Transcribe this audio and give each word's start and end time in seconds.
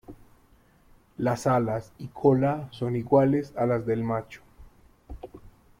Las 1.19 1.45
alas 1.45 1.93
y 1.99 2.07
cola 2.07 2.69
son 2.71 2.95
iguales 2.95 3.53
a 3.55 3.67
las 3.67 3.85
del 3.85 4.03
macho. 4.03 4.41